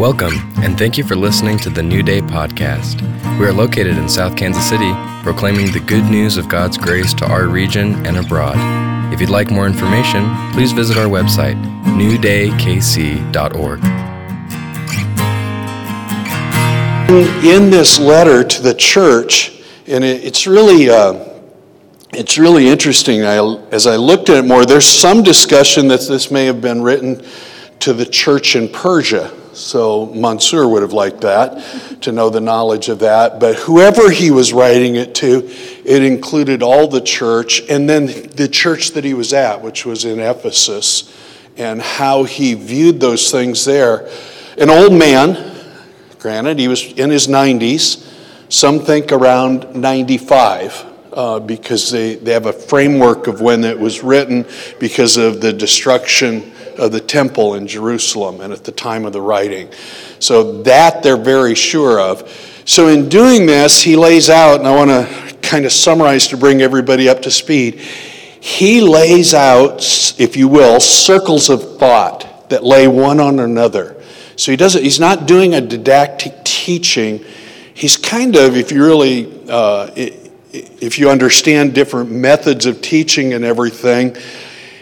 [0.00, 3.02] Welcome, and thank you for listening to the New Day podcast.
[3.38, 4.90] We are located in South Kansas City,
[5.22, 8.56] proclaiming the good news of God's grace to our region and abroad.
[9.12, 13.84] If you'd like more information, please visit our website, newdaykc.org.
[17.44, 21.28] In this letter to the church, and it's really uh,
[22.14, 23.24] it's really interesting.
[23.24, 23.36] I,
[23.70, 27.22] as I looked at it more, there's some discussion that this may have been written
[27.80, 29.36] to the church in Persia.
[29.52, 33.40] So Mansur would have liked that, to know the knowledge of that.
[33.40, 35.48] But whoever he was writing it to,
[35.84, 40.04] it included all the church and then the church that he was at, which was
[40.04, 41.16] in Ephesus,
[41.56, 44.08] and how he viewed those things there.
[44.56, 45.56] An old man,
[46.18, 48.06] granted, he was in his 90s,
[48.48, 50.86] some think around 95.
[51.12, 54.46] Uh, because they, they have a framework of when it was written
[54.78, 59.20] because of the destruction of the temple in Jerusalem and at the time of the
[59.20, 59.70] writing.
[60.18, 62.28] So that they're very sure of.
[62.64, 66.36] So in doing this, he lays out, and I want to kind of summarize to
[66.36, 67.80] bring everybody up to speed.
[68.40, 69.82] He lays out,
[70.18, 74.02] if you will, circles of thought that lay one on another.
[74.36, 77.24] So he doesn't, he's not doing a didactic teaching.
[77.74, 79.90] He's kind of, if you really, uh,
[80.52, 84.16] if you understand different methods of teaching and everything,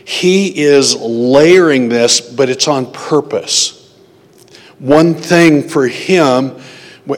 [0.09, 3.95] he is layering this, but it's on purpose.
[4.79, 6.57] One thing for him,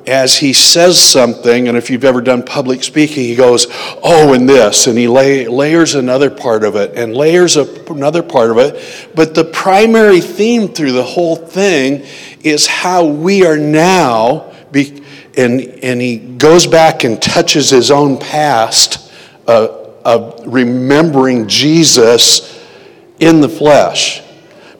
[0.08, 3.68] as he says something, and if you've ever done public speaking, he goes,
[4.02, 8.50] Oh, and this, and he lay, layers another part of it, and layers another part
[8.50, 9.08] of it.
[9.14, 12.04] But the primary theme through the whole thing
[12.42, 15.04] is how we are now, be,
[15.36, 19.12] and, and he goes back and touches his own past
[19.46, 19.68] uh,
[20.04, 22.56] of remembering Jesus
[23.20, 24.22] in the flesh.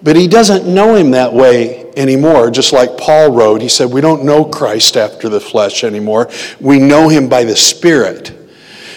[0.03, 3.61] But he doesn't know him that way anymore, just like Paul wrote.
[3.61, 6.31] He said, We don't know Christ after the flesh anymore.
[6.59, 8.37] We know him by the Spirit.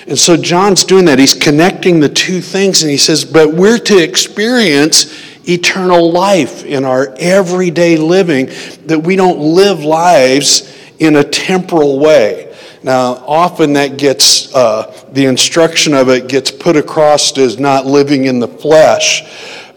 [0.07, 1.19] And so John's doing that.
[1.19, 5.13] He's connecting the two things, and he says, But we're to experience
[5.47, 8.49] eternal life in our everyday living,
[8.85, 12.52] that we don't live lives in a temporal way.
[12.83, 18.25] Now, often that gets, uh, the instruction of it gets put across as not living
[18.25, 19.23] in the flesh,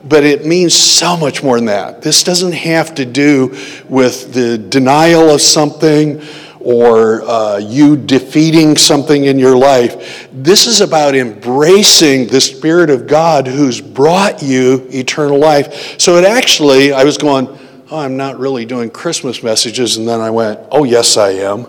[0.02, 2.02] but it means so much more than that.
[2.02, 3.56] This doesn't have to do
[3.88, 6.20] with the denial of something
[6.58, 10.28] or uh, you defeating something in your life.
[10.32, 16.00] This is about embracing the Spirit of God who's brought you eternal life.
[16.00, 17.46] So it actually, I was going,
[17.90, 19.96] oh, I'm not really doing Christmas messages.
[19.96, 21.66] And then I went, oh, yes, I am.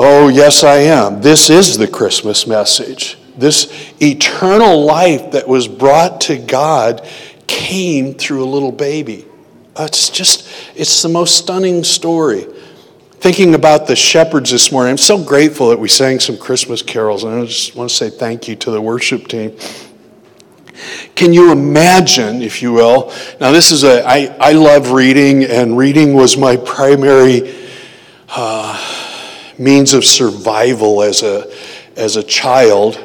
[0.00, 1.22] Oh, yes, I am.
[1.22, 3.18] This is the Christmas message.
[3.36, 7.04] This eternal life that was brought to God
[7.48, 9.26] came through a little baby.
[9.76, 12.46] It's just, it's the most stunning story.
[13.14, 17.24] Thinking about the shepherds this morning, I'm so grateful that we sang some Christmas carols,
[17.24, 19.58] and I just want to say thank you to the worship team.
[21.16, 23.12] Can you imagine, if you will?
[23.40, 27.52] Now, this is a, I, I love reading, and reading was my primary.
[28.28, 28.97] Uh,
[29.58, 31.52] means of survival as a,
[31.96, 33.04] as a child.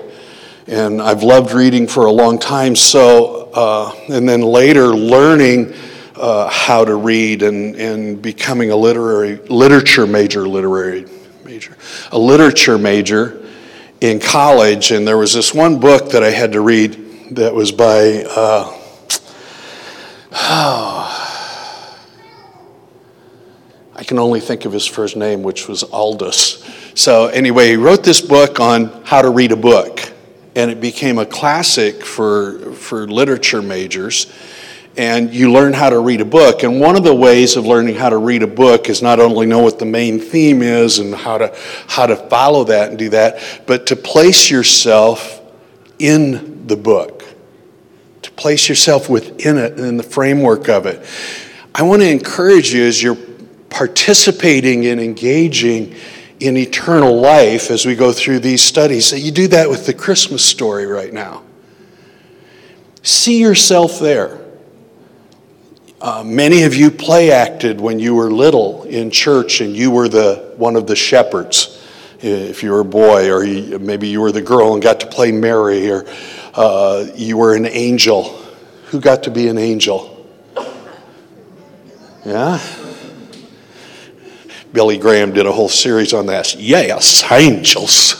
[0.67, 2.75] And I've loved reading for a long time.
[2.75, 5.73] So, uh, and then later learning
[6.15, 11.05] uh, how to read and, and becoming a literary literature major, literary
[11.43, 11.75] major,
[12.11, 13.45] a literature major
[13.99, 14.91] in college.
[14.91, 18.23] And there was this one book that I had to read that was by.
[18.29, 18.79] Uh,
[20.31, 21.22] oh,
[23.95, 26.63] I can only think of his first name, which was Aldous.
[26.95, 30.11] So, anyway, he wrote this book on how to read a book,
[30.55, 34.31] and it became a classic for, for literature majors.
[34.97, 36.63] And you learn how to read a book.
[36.63, 39.47] And one of the ways of learning how to read a book is not only
[39.47, 41.55] know what the main theme is and how to,
[41.87, 45.41] how to follow that and do that, but to place yourself
[45.97, 47.23] in the book,
[48.21, 51.03] to place yourself within it and in the framework of it.
[51.73, 53.17] I want to encourage you as you're
[53.73, 55.95] participating and engaging
[56.39, 59.11] in eternal life as we go through these studies.
[59.11, 61.43] You do that with the Christmas story right now.
[63.01, 64.39] See yourself there.
[65.99, 70.09] Uh, many of you play acted when you were little in church and you were
[70.09, 71.79] the one of the shepherds
[72.19, 73.45] if you were a boy or
[73.79, 76.05] maybe you were the girl and got to play mary or
[76.55, 78.23] uh, you were an angel
[78.87, 80.27] who got to be an angel
[82.25, 82.59] yeah
[84.73, 86.55] Billy Graham did a whole series on that.
[86.55, 88.19] Yes, angels.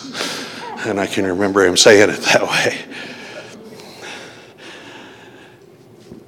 [0.86, 2.78] And I can remember him saying it that way.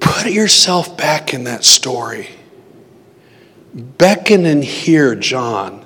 [0.00, 2.28] Put yourself back in that story.
[3.72, 5.84] beckon and hear John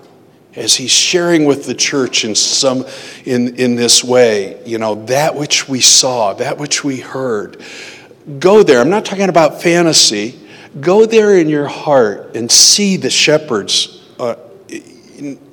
[0.56, 2.86] as he's sharing with the church in some
[3.24, 7.62] in, in this way, you know, that which we saw, that which we heard.
[8.38, 8.80] Go there.
[8.80, 10.38] I'm not talking about fantasy.
[10.80, 13.99] Go there in your heart and see the shepherds.
[14.20, 14.36] Uh,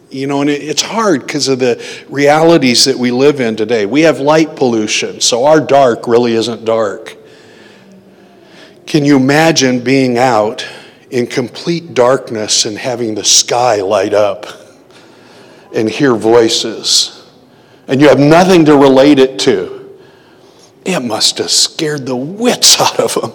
[0.10, 3.86] you know, and it's hard because of the realities that we live in today.
[3.86, 7.16] We have light pollution, so our dark really isn't dark.
[8.86, 10.68] Can you imagine being out
[11.10, 14.48] in complete darkness and having the sky light up
[15.74, 17.26] and hear voices?
[17.88, 19.98] And you have nothing to relate it to.
[20.84, 23.32] It must have scared the wits out of them.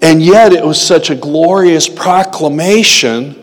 [0.00, 3.41] And yet it was such a glorious proclamation.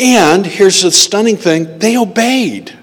[0.00, 2.76] And here's the stunning thing they obeyed.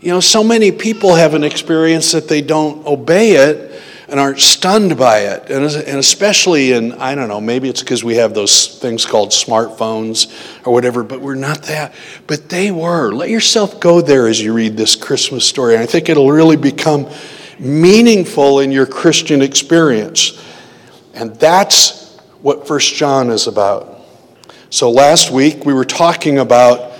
[0.00, 4.38] You know, so many people have an experience that they don't obey it and aren't
[4.38, 5.50] stunned by it.
[5.50, 9.30] And, and especially in, I don't know, maybe it's because we have those things called
[9.30, 10.30] smartphones
[10.64, 11.92] or whatever, but we're not that.
[12.26, 13.10] But they were.
[13.12, 15.74] Let yourself go there as you read this Christmas story.
[15.74, 17.10] And I think it'll really become
[17.58, 20.40] meaningful in your Christian experience.
[21.14, 23.95] And that's what First John is about.
[24.70, 26.92] So last week we were talking about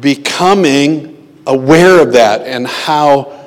[0.00, 3.44] becoming aware of that and how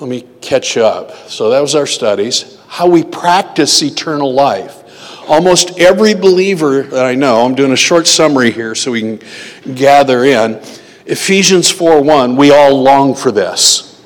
[0.00, 1.12] let me catch up.
[1.28, 2.58] So that was our studies.
[2.68, 4.84] How we practice eternal life.
[5.28, 9.74] Almost every believer that I know, I'm doing a short summary here so we can
[9.74, 10.60] gather in.
[11.06, 14.00] Ephesians 4:1, we all long for this.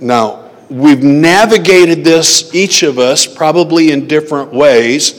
[0.00, 5.12] Now, we've navigated this, each of us, probably in different ways,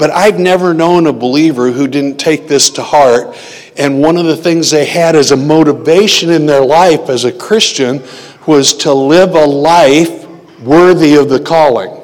[0.00, 3.36] but I've never known a believer who didn't take this to heart.
[3.76, 7.30] And one of the things they had as a motivation in their life as a
[7.30, 8.02] Christian
[8.46, 10.26] was to live a life
[10.60, 12.00] worthy of the calling,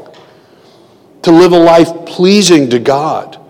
[1.23, 3.41] to live a life pleasing to God.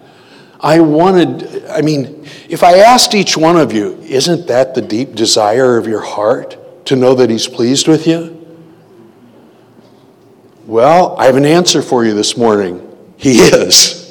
[0.60, 5.16] I wanted, I mean, if I asked each one of you, isn't that the deep
[5.16, 8.32] desire of your heart to know that He's pleased with you?
[10.66, 12.80] Well, I have an answer for you this morning.
[13.16, 14.05] He is.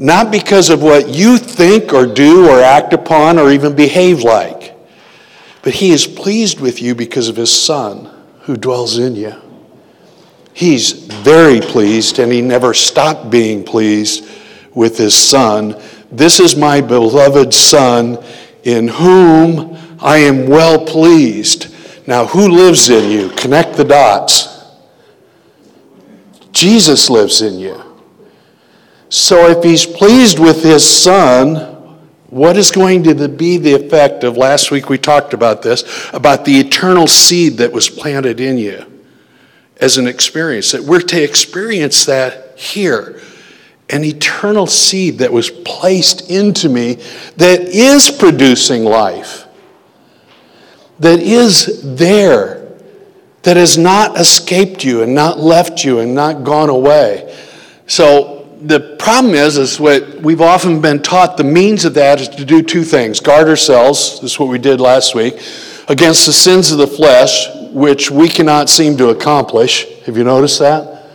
[0.00, 4.76] Not because of what you think or do or act upon or even behave like.
[5.62, 8.08] But he is pleased with you because of his Son
[8.42, 9.34] who dwells in you.
[10.54, 14.28] He's very pleased, and he never stopped being pleased
[14.72, 15.80] with his Son.
[16.10, 18.22] This is my beloved Son
[18.62, 21.74] in whom I am well pleased.
[22.06, 23.30] Now, who lives in you?
[23.30, 24.64] Connect the dots.
[26.52, 27.87] Jesus lives in you.
[29.10, 31.56] So if he's pleased with his Son,
[32.30, 36.44] what is going to be the effect of last week we talked about this, about
[36.44, 38.84] the eternal seed that was planted in you
[39.80, 40.72] as an experience?
[40.72, 43.20] That we're to experience that here.
[43.90, 46.96] An eternal seed that was placed into me
[47.38, 49.46] that is producing life,
[50.98, 52.68] that is there,
[53.44, 57.34] that has not escaped you and not left you and not gone away.
[57.86, 62.28] So the problem is, is what we've often been taught the means of that is
[62.28, 65.34] to do two things guard ourselves, this is what we did last week,
[65.88, 69.86] against the sins of the flesh, which we cannot seem to accomplish.
[70.02, 71.06] Have you noticed that?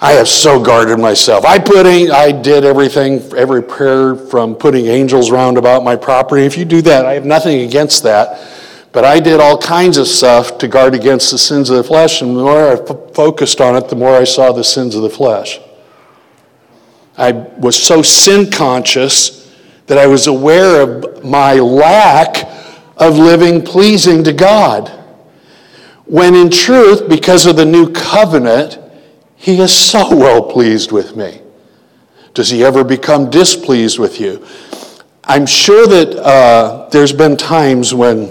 [0.00, 1.44] I have so guarded myself.
[1.44, 6.44] I put in, I did everything, every prayer from putting angels round about my property.
[6.44, 8.48] If you do that, I have nothing against that.
[8.92, 12.22] But I did all kinds of stuff to guard against the sins of the flesh,
[12.22, 15.02] and the more I f- focused on it, the more I saw the sins of
[15.02, 15.60] the flesh.
[17.20, 19.54] I was so sin conscious
[19.88, 22.48] that I was aware of my lack
[22.96, 24.88] of living pleasing to God.
[26.06, 28.78] When in truth, because of the new covenant,
[29.36, 31.42] He is so well pleased with me.
[32.32, 34.46] Does He ever become displeased with you?
[35.24, 38.30] I'm sure that uh, there's been times when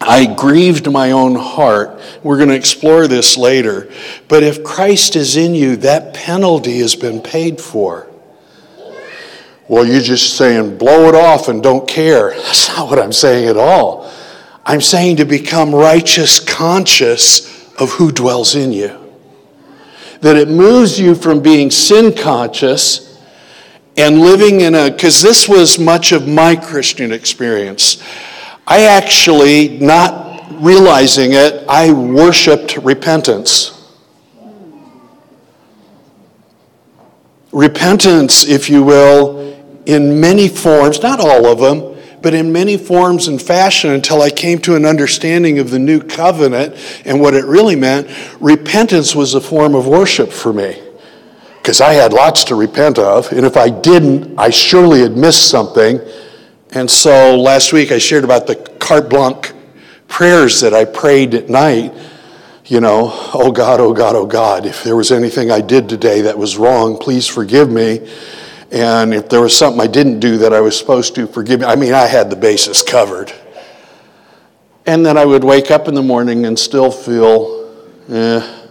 [0.00, 2.00] I grieved my own heart.
[2.22, 3.92] We're going to explore this later.
[4.28, 8.06] But if Christ is in you, that penalty has been paid for.
[9.68, 12.30] Well, you're just saying blow it off and don't care.
[12.34, 14.10] That's not what I'm saying at all.
[14.64, 18.96] I'm saying to become righteous conscious of who dwells in you.
[20.22, 23.18] That it moves you from being sin conscious
[23.96, 28.02] and living in a, because this was much of my Christian experience.
[28.70, 33.76] I actually, not realizing it, I worshiped repentance.
[37.50, 43.26] Repentance, if you will, in many forms, not all of them, but in many forms
[43.26, 47.44] and fashion until I came to an understanding of the new covenant and what it
[47.46, 48.08] really meant.
[48.40, 50.80] Repentance was a form of worship for me.
[51.60, 53.30] because I had lots to repent of.
[53.32, 56.00] And if I didn't, I surely had missed something.
[56.72, 59.52] And so last week I shared about the carte blanche
[60.06, 61.92] prayers that I prayed at night.
[62.66, 66.20] You know, oh God, oh God, oh God, if there was anything I did today
[66.20, 68.08] that was wrong, please forgive me.
[68.70, 71.66] And if there was something I didn't do that I was supposed to, forgive me.
[71.66, 73.32] I mean, I had the basis covered.
[74.86, 77.68] And then I would wake up in the morning and still feel,
[78.08, 78.64] eh,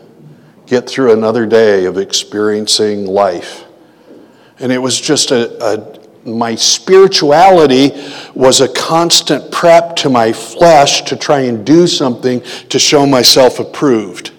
[0.66, 3.66] get through another day of experiencing life.
[4.60, 7.92] And it was just a, a my spirituality
[8.34, 13.60] was a constant prep to my flesh to try and do something to show myself
[13.60, 14.32] approved.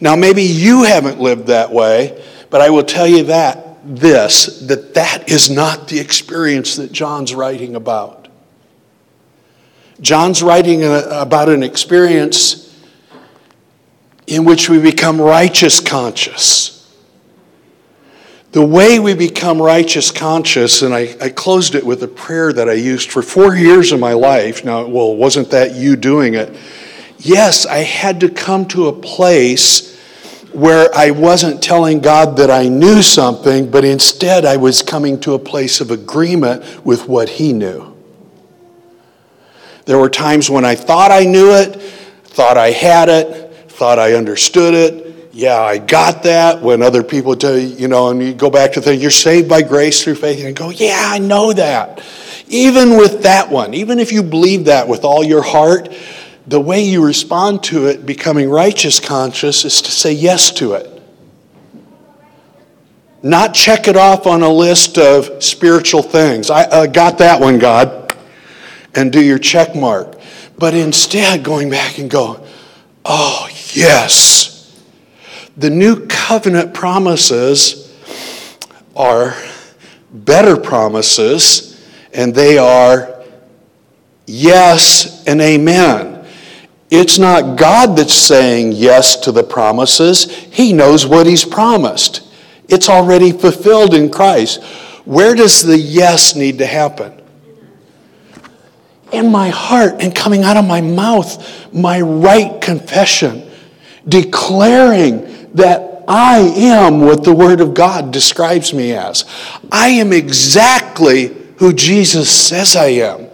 [0.00, 4.94] Now, maybe you haven't lived that way, but I will tell you that this that
[4.94, 8.28] that is not the experience that John's writing about.
[10.00, 12.62] John's writing uh, about an experience
[14.26, 16.75] in which we become righteous conscious.
[18.56, 22.70] The way we become righteous conscious, and I, I, closed it with a prayer that
[22.70, 24.64] I used for four years of my life.
[24.64, 26.56] Now, well, wasn't that you doing it?
[27.18, 30.00] Yes, I had to come to a place
[30.52, 35.34] where I wasn't telling God that I knew something, but instead I was coming to
[35.34, 37.94] a place of agreement with what He knew.
[39.84, 41.78] There were times when I thought I knew it,
[42.24, 45.05] thought I had it, thought I understood it.
[45.36, 46.62] Yeah, I got that.
[46.62, 49.50] When other people tell you, you know, and you go back to the you're saved
[49.50, 52.02] by grace through faith, and go, yeah, I know that.
[52.48, 55.92] Even with that one, even if you believe that with all your heart,
[56.46, 61.02] the way you respond to it, becoming righteous conscious, is to say yes to it.
[63.22, 66.48] Not check it off on a list of spiritual things.
[66.48, 68.16] I uh, got that one, God,
[68.94, 70.18] and do your check mark.
[70.58, 72.42] But instead, going back and go,
[73.04, 74.55] oh, Yes.
[75.56, 77.94] The new covenant promises
[78.94, 79.34] are
[80.12, 83.22] better promises, and they are
[84.26, 86.26] yes and amen.
[86.90, 92.22] It's not God that's saying yes to the promises, He knows what He's promised.
[92.68, 94.62] It's already fulfilled in Christ.
[95.04, 97.22] Where does the yes need to happen?
[99.12, 103.48] In my heart and coming out of my mouth, my right confession
[104.08, 109.24] declaring that I am what the Word of God describes me as.
[109.72, 113.26] I am exactly who Jesus says I am.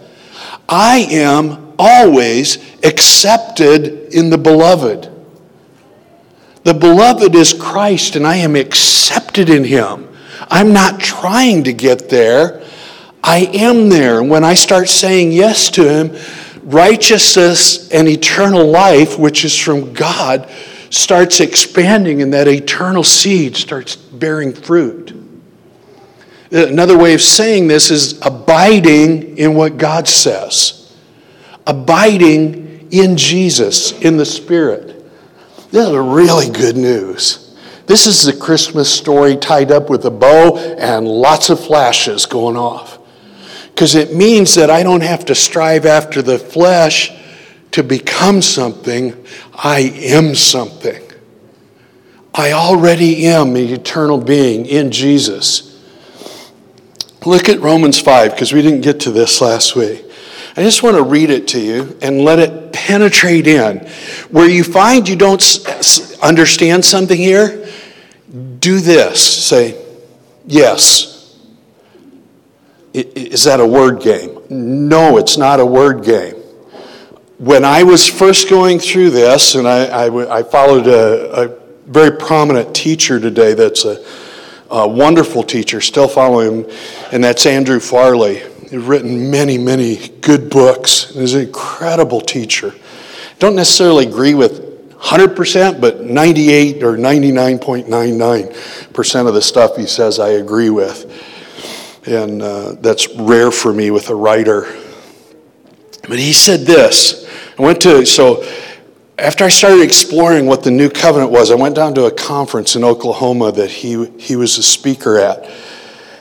[0.67, 5.09] I am always accepted in the beloved.
[6.63, 10.07] The beloved is Christ, and I am accepted in Him.
[10.49, 12.63] I'm not trying to get there.
[13.23, 14.19] I am there.
[14.19, 16.17] And when I start saying yes to Him,
[16.63, 20.49] righteousness and eternal life, which is from God,
[20.93, 25.11] starts expanding and that eternal seed starts bearing fruit.
[26.53, 30.95] Uh, another way of saying this is abiding in what God says,
[31.65, 35.03] abiding in Jesus, in the Spirit.
[35.71, 37.57] This is really good news.
[37.87, 42.55] This is the Christmas story tied up with a bow and lots of flashes going
[42.55, 42.99] off
[43.73, 47.11] because it means that I don't have to strive after the flesh
[47.71, 49.25] to become something.
[49.63, 51.01] I am something.
[52.35, 55.69] I already am an eternal being in Jesus.
[57.25, 60.05] Look at Romans 5 because we didn't get to this last week.
[60.57, 63.79] I just want to read it to you and let it penetrate in.
[64.29, 65.41] Where you find you don't
[66.21, 67.65] understand something here,
[68.59, 69.45] do this.
[69.45, 69.81] Say,
[70.45, 71.39] yes.
[72.93, 74.39] Is that a word game?
[74.49, 76.42] No, it's not a word game.
[77.43, 81.49] When I was first going through this, and I, I, I followed a, a,
[81.87, 84.01] very prominent teacher today that's a,
[84.69, 86.71] a wonderful teacher, still following him,
[87.11, 88.43] and that's Andrew Farley.
[88.61, 91.13] He's written many, many good books.
[91.13, 92.73] He's an incredible teacher.
[93.39, 100.29] Don't necessarily agree with 100%, but 98 or 99.99% of the stuff he says I
[100.29, 101.11] agree with
[102.05, 104.61] and uh, that's rare for me with a writer.
[106.07, 107.22] But he said this.
[107.57, 108.43] I went to, so
[109.17, 112.75] after I started exploring what the new covenant was, I went down to a conference
[112.75, 115.49] in Oklahoma that he, he was a speaker at.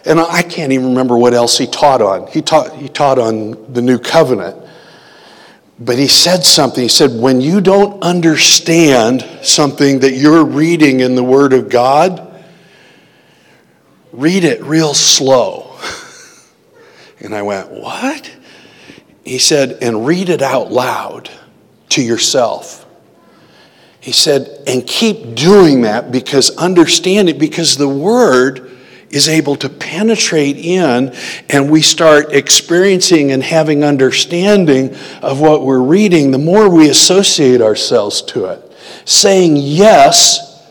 [0.04, 2.26] And I can't even remember what else he taught on.
[2.26, 4.58] He taught, he taught on the new covenant.
[5.78, 6.82] But he said something.
[6.82, 12.42] He said, When you don't understand something that you're reading in the Word of God,
[14.12, 15.68] read it real slow.
[17.20, 18.30] And I went, What?
[19.24, 21.30] He said, And read it out loud
[21.90, 22.82] to yourself.
[24.00, 28.72] He said, and keep doing that because understand it, because the word
[29.10, 31.14] is able to penetrate in
[31.50, 37.60] and we start experiencing and having understanding of what we're reading, the more we associate
[37.60, 38.72] ourselves to it.
[39.04, 40.66] Saying yes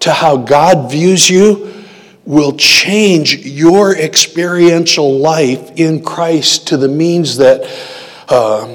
[0.00, 1.83] to how God views you
[2.26, 7.62] will change your experiential life in Christ to the means that
[8.28, 8.74] uh,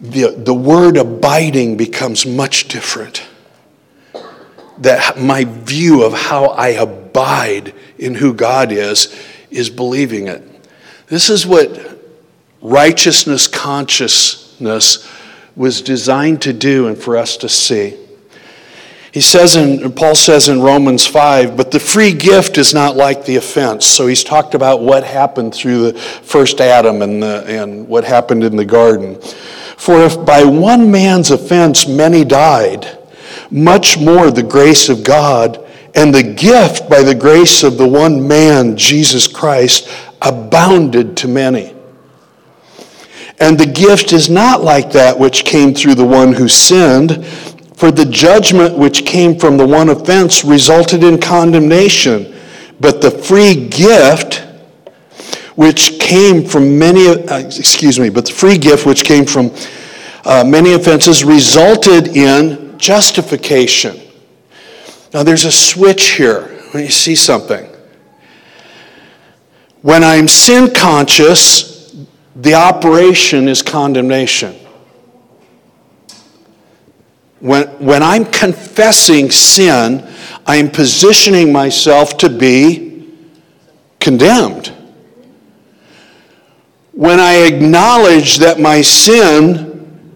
[0.00, 3.26] the, the word abiding becomes much different.
[4.78, 9.14] That my view of how I abide in who God is
[9.50, 10.42] is believing it.
[11.06, 12.00] This is what
[12.60, 15.08] righteousness consciousness
[15.56, 17.96] was designed to do and for us to see.
[19.14, 23.24] He says in, Paul says in Romans 5, but the free gift is not like
[23.24, 23.86] the offense.
[23.86, 28.42] So he's talked about what happened through the first Adam and, the, and what happened
[28.42, 29.20] in the garden.
[29.76, 32.98] For if by one man's offense many died,
[33.52, 38.26] much more the grace of God and the gift by the grace of the one
[38.26, 39.88] man, Jesus Christ,
[40.22, 41.72] abounded to many.
[43.38, 47.24] And the gift is not like that which came through the one who sinned.
[47.74, 52.34] For the judgment which came from the one offense resulted in condemnation,
[52.80, 54.44] but the free gift
[55.56, 59.52] which came from many, uh, excuse me, but the free gift which came from
[60.24, 64.00] uh, many offenses resulted in justification.
[65.12, 66.50] Now there's a switch here.
[66.72, 67.70] When you see something.
[69.82, 71.94] When I'm sin conscious,
[72.34, 74.56] the operation is condemnation.
[77.44, 80.02] When, when I'm confessing sin,
[80.46, 83.06] I'm positioning myself to be
[84.00, 84.72] condemned.
[86.92, 90.10] When I acknowledge that my sin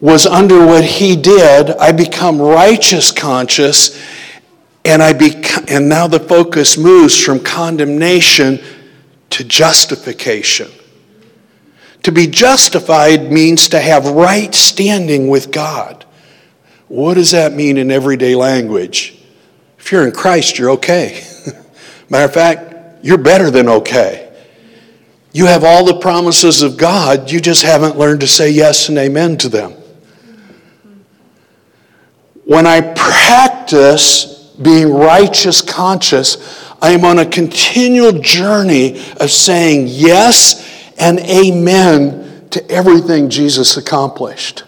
[0.00, 4.02] was under what he did, I become righteous conscious,
[4.82, 8.60] and, I bec- and now the focus moves from condemnation
[9.28, 10.70] to justification.
[12.04, 16.06] To be justified means to have right standing with God.
[16.90, 19.16] What does that mean in everyday language?
[19.78, 21.22] If you're in Christ, you're okay.
[22.10, 24.36] Matter of fact, you're better than okay.
[25.32, 28.98] You have all the promises of God, you just haven't learned to say yes and
[28.98, 29.74] amen to them.
[32.44, 40.92] When I practice being righteous conscious, I am on a continual journey of saying yes
[40.98, 44.64] and amen to everything Jesus accomplished.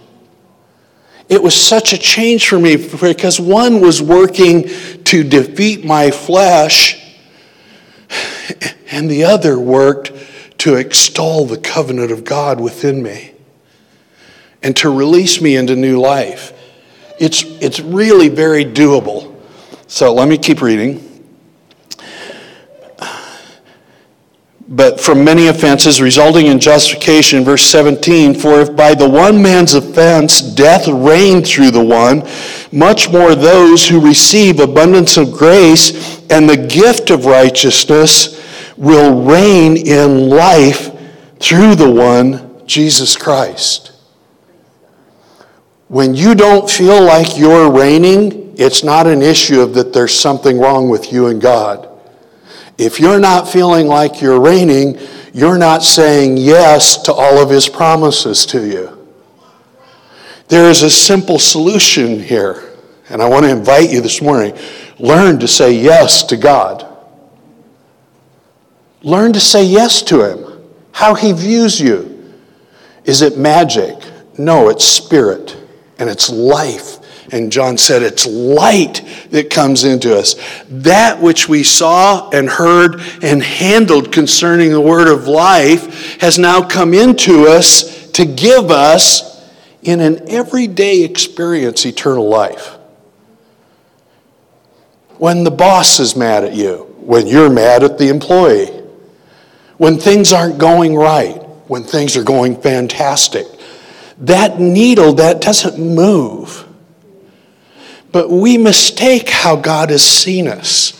[1.32, 4.68] It was such a change for me because one was working
[5.04, 7.02] to defeat my flesh,
[8.90, 10.12] and the other worked
[10.58, 13.32] to extol the covenant of God within me
[14.62, 16.52] and to release me into new life.
[17.18, 19.34] It's, it's really very doable.
[19.86, 21.11] So let me keep reading.
[24.68, 27.44] But from many offenses resulting in justification.
[27.44, 32.26] Verse 17, for if by the one man's offense death reigned through the one,
[32.70, 38.40] much more those who receive abundance of grace and the gift of righteousness
[38.76, 40.90] will reign in life
[41.38, 43.92] through the one, Jesus Christ.
[45.88, 50.58] When you don't feel like you're reigning, it's not an issue of that there's something
[50.58, 51.91] wrong with you and God.
[52.78, 54.98] If you're not feeling like you're reigning,
[55.32, 58.98] you're not saying yes to all of his promises to you.
[60.48, 62.76] There is a simple solution here,
[63.08, 64.56] and I want to invite you this morning.
[64.98, 66.86] Learn to say yes to God.
[69.02, 72.32] Learn to say yes to him, how he views you.
[73.04, 73.96] Is it magic?
[74.38, 75.56] No, it's spirit,
[75.98, 77.01] and it's life
[77.32, 80.36] and John said, It's light that comes into us.
[80.68, 86.62] That which we saw and heard and handled concerning the word of life has now
[86.62, 89.32] come into us to give us,
[89.82, 92.76] in an everyday experience, eternal life.
[95.16, 98.68] When the boss is mad at you, when you're mad at the employee,
[99.78, 103.46] when things aren't going right, when things are going fantastic,
[104.18, 106.68] that needle that doesn't move
[108.12, 110.98] but we mistake how God has seen us.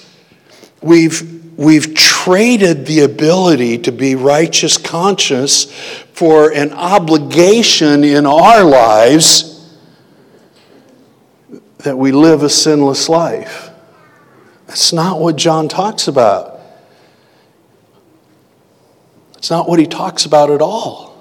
[0.81, 5.71] We've, we've traded the ability to be righteous conscious
[6.15, 9.49] for an obligation in our lives
[11.79, 13.71] that we live a sinless life.
[14.67, 16.61] That's not what John talks about.
[19.37, 21.12] It's not what he talks about at all.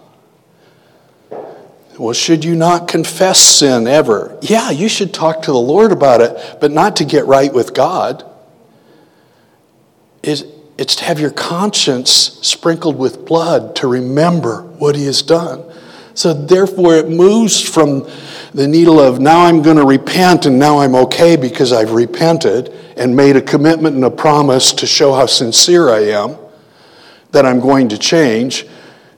[2.02, 4.36] Well, should you not confess sin ever?
[4.42, 7.76] Yeah, you should talk to the Lord about it, but not to get right with
[7.76, 8.26] God.
[10.24, 10.44] It's,
[10.78, 15.64] to have your conscience sprinkled with blood to remember what He has done.
[16.16, 18.10] So, therefore, it moves from
[18.52, 22.70] the needle of now I'm going to repent and now I'm okay because I've repented
[22.98, 26.36] and made a commitment and a promise to show how sincere I am
[27.30, 28.66] that I'm going to change,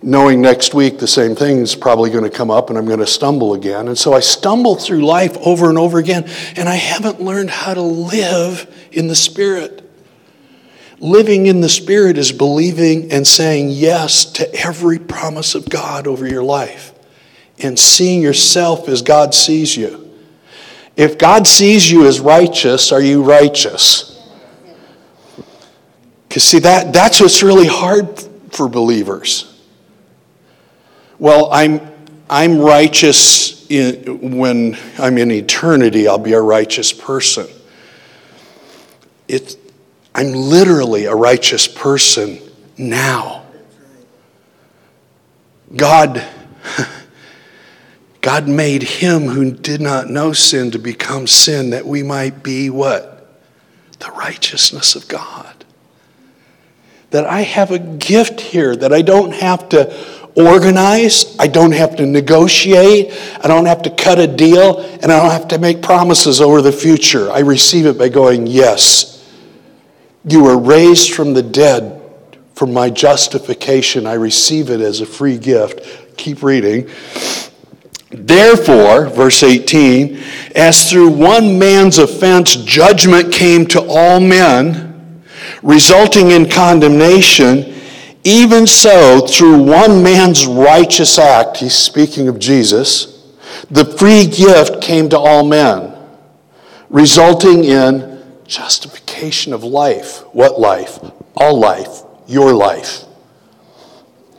[0.04, 3.00] knowing next week the same thing is probably going to come up and I'm going
[3.00, 3.88] to stumble again.
[3.88, 7.74] And so I stumble through life over and over again, and I haven't learned how
[7.74, 9.80] to live in the Spirit.
[11.00, 16.28] Living in the Spirit is believing and saying yes to every promise of God over
[16.28, 16.94] your life
[17.60, 20.12] and seeing yourself as God sees you.
[20.96, 24.10] If God sees you as righteous, are you righteous?
[26.28, 29.53] Because, see, that, that's what's really hard for believers.
[31.20, 31.82] Well, I'm,
[32.30, 37.48] I'm righteous in, when I'm in eternity, I'll be a righteous person.
[39.28, 39.58] It's,
[40.16, 42.40] I'm literally a righteous person
[42.78, 43.46] now.
[45.76, 46.24] God,
[48.22, 52.70] God made him who did not know sin to become sin that we might be
[52.70, 53.40] what?
[54.00, 55.66] The righteousness of God.
[57.12, 59.96] That I have a gift here that I don't have to
[60.36, 65.20] organize, I don't have to negotiate, I don't have to cut a deal, and I
[65.20, 67.32] don't have to make promises over the future.
[67.32, 69.14] I receive it by going, Yes,
[70.26, 72.02] you were raised from the dead
[72.56, 74.08] for my justification.
[74.08, 76.18] I receive it as a free gift.
[76.18, 76.90] Keep reading.
[78.12, 80.22] Therefore, verse 18,
[80.56, 85.24] as through one man's offense judgment came to all men,
[85.64, 87.74] resulting in condemnation,
[88.24, 93.34] even so, through one man's righteous act, he's speaking of Jesus,
[93.70, 95.96] the free gift came to all men,
[96.90, 98.14] resulting in
[98.54, 100.20] Justification of life.
[100.34, 101.00] What life?
[101.36, 102.04] All life.
[102.28, 103.06] Your life.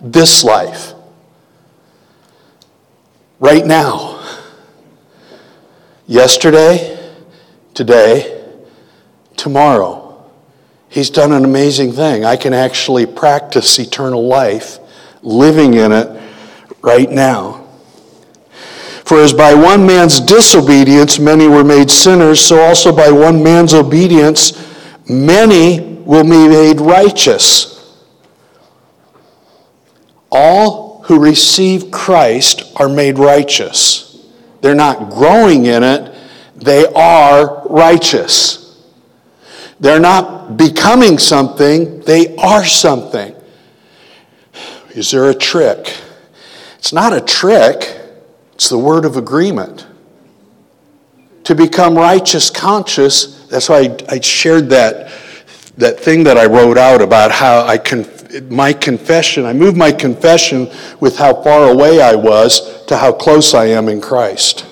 [0.00, 0.92] This life.
[3.40, 4.22] Right now.
[6.06, 7.12] Yesterday,
[7.72, 8.44] today,
[9.36, 10.03] tomorrow.
[10.94, 12.24] He's done an amazing thing.
[12.24, 14.78] I can actually practice eternal life
[15.22, 16.22] living in it
[16.82, 17.66] right now.
[19.04, 23.74] For as by one man's disobedience many were made sinners, so also by one man's
[23.74, 24.52] obedience
[25.08, 28.00] many will be made righteous.
[30.30, 34.24] All who receive Christ are made righteous.
[34.60, 36.14] They're not growing in it,
[36.54, 38.63] they are righteous.
[39.80, 43.34] They're not becoming something, they are something.
[44.90, 45.96] Is there a trick?
[46.78, 48.00] It's not a trick.
[48.54, 49.86] It's the word of agreement.
[51.44, 55.12] To become righteous conscious, that's why I, I shared that,
[55.76, 58.06] that thing that I wrote out about how I con-
[58.48, 63.54] my confession, I moved my confession with how far away I was to how close
[63.54, 64.66] I am in Christ.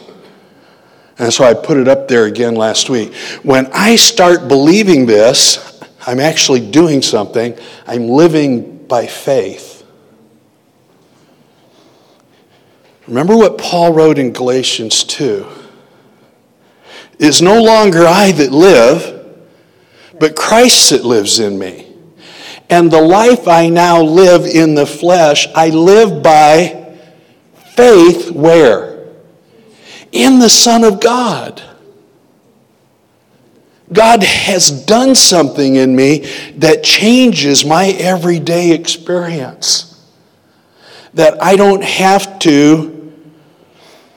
[1.23, 3.15] And so I put it up there again last week.
[3.45, 7.57] When I start believing this, I'm actually doing something.
[7.87, 9.87] I'm living by faith.
[13.07, 15.47] Remember what Paul wrote in Galatians 2
[17.21, 19.37] It is no longer I that live,
[20.19, 21.87] but Christ that lives in me.
[22.69, 26.97] And the life I now live in the flesh, I live by
[27.77, 28.92] faith where?
[30.13, 31.63] In the Son of God.
[33.93, 39.89] God has done something in me that changes my everyday experience.
[41.15, 43.13] That I don't have to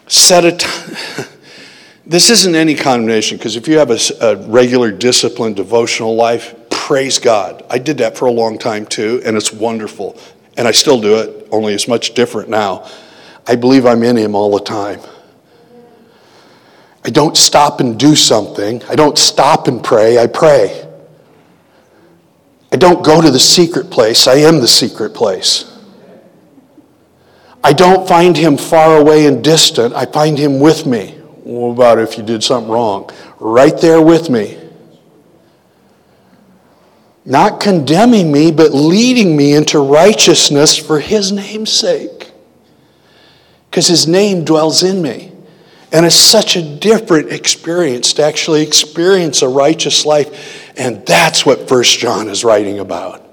[0.08, 1.28] set a time.
[2.06, 7.20] this isn't any condemnation because if you have a, a, regular disciplined devotional life, praise
[7.20, 7.66] God.
[7.70, 10.18] I did that for a long time too, and it's wonderful.
[10.56, 12.90] And I still do it, only it's much different now.
[13.46, 15.02] I believe I'm in Him all the time.
[17.06, 18.82] I don't stop and do something.
[18.90, 20.18] I don't stop and pray.
[20.18, 20.90] I pray.
[22.72, 24.28] I don't go to the secret place.
[24.28, 25.72] I am the secret place.
[27.64, 29.94] I don't find him far away and distant.
[29.94, 31.12] I find him with me.
[31.44, 33.12] What about if you did something wrong?
[33.40, 34.58] Right there with me.
[37.24, 42.32] Not condemning me, but leading me into righteousness for his name's sake.
[43.70, 45.35] Because his name dwells in me.
[45.92, 50.74] And it's such a different experience to actually experience a righteous life.
[50.78, 53.24] And that's what First John is writing about.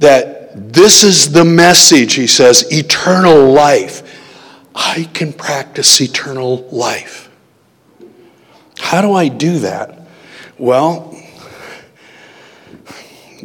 [0.00, 4.02] That this is the message, he says eternal life.
[4.74, 7.28] I can practice eternal life.
[8.78, 10.06] How do I do that?
[10.56, 11.14] Well,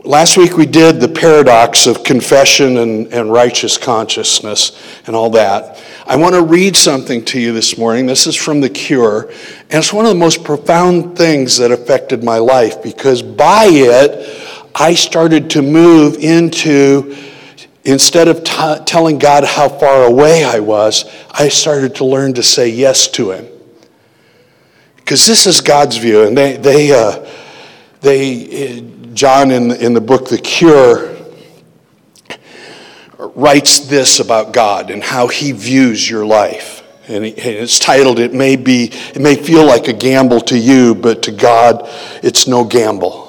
[0.04, 4.71] last week we did the paradox of confession and, and righteous consciousness
[5.08, 5.82] and all that.
[6.06, 8.08] I want to read something to you this morning.
[8.08, 12.26] This is from The Cure, and it's one of the most profound things that affected
[12.26, 17.16] my life because by it, I started to move into,
[17.86, 22.44] instead of t- telling God how far away I was, I started to learn to
[22.44, 23.48] say yes to Him.
[24.98, 27.26] Because this is God's view, and they, they, uh,
[28.02, 28.82] they
[29.13, 31.12] John in, in the book The Cure
[33.36, 36.82] writes this about God and how he views your life.
[37.08, 41.24] And it's titled, it may, be, it may feel like a gamble to you, but
[41.24, 41.90] to God,
[42.24, 43.24] it's no gamble.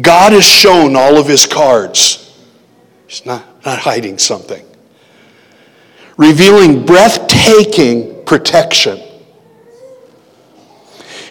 [0.00, 2.34] God has shown all of his cards.
[3.06, 4.64] He's not, not hiding something.
[6.16, 9.00] Revealing breathtaking protection.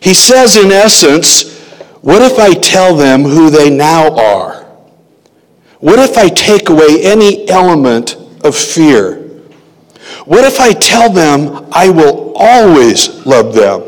[0.01, 1.57] He says, in essence,
[2.01, 4.58] what if I tell them who they now are?
[5.79, 9.15] What if I take away any element of fear?
[10.25, 13.83] What if I tell them I will always love them?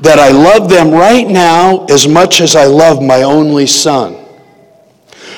[0.00, 4.14] That I love them right now as much as I love my only son?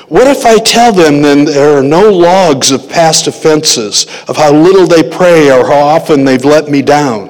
[0.09, 4.53] What if I tell them then there are no logs of past offenses, of how
[4.53, 7.29] little they pray or how often they've let me down?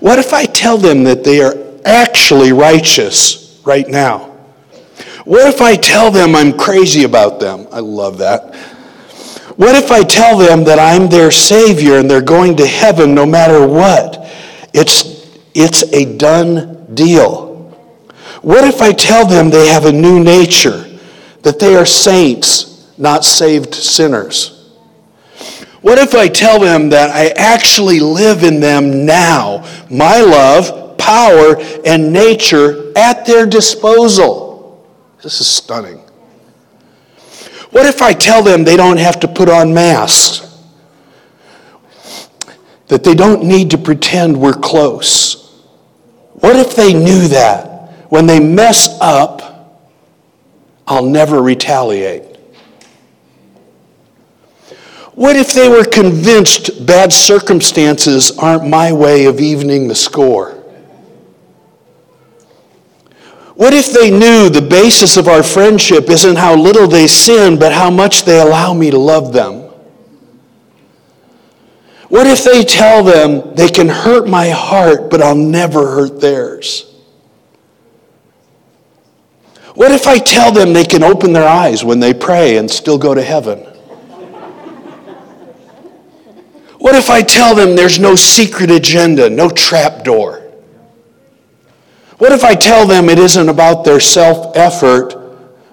[0.00, 4.35] What if I tell them that they are actually righteous right now?
[5.26, 7.66] What if I tell them I'm crazy about them?
[7.72, 8.54] I love that.
[9.56, 13.26] What if I tell them that I'm their Savior and they're going to heaven no
[13.26, 14.32] matter what?
[14.72, 17.74] It's, it's a done deal.
[18.42, 20.86] What if I tell them they have a new nature,
[21.42, 24.70] that they are saints, not saved sinners?
[25.82, 31.56] What if I tell them that I actually live in them now, my love, power
[31.84, 34.45] and nature at their disposal.
[35.26, 35.98] This is stunning.
[37.72, 40.56] What if I tell them they don't have to put on masks?
[42.86, 45.64] That they don't need to pretend we're close?
[46.34, 49.82] What if they knew that when they mess up,
[50.86, 52.36] I'll never retaliate?
[55.14, 60.55] What if they were convinced bad circumstances aren't my way of evening the score?
[63.56, 67.72] What if they knew the basis of our friendship isn't how little they sin, but
[67.72, 69.62] how much they allow me to love them?
[72.10, 76.94] What if they tell them they can hurt my heart, but I'll never hurt theirs?
[79.74, 82.98] What if I tell them they can open their eyes when they pray and still
[82.98, 83.60] go to heaven?
[86.78, 90.45] What if I tell them there's no secret agenda, no trap door?
[92.18, 95.14] What if I tell them it isn't about their self effort,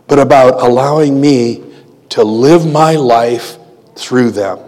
[0.08, 1.64] but about allowing me
[2.10, 3.58] to live my life
[3.96, 4.60] through them?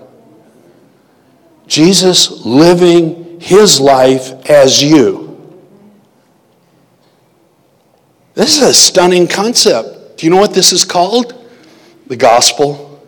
[1.67, 5.23] Jesus living his life as you.
[8.35, 10.17] This is a stunning concept.
[10.17, 11.33] Do you know what this is called?
[12.07, 13.01] The gospel.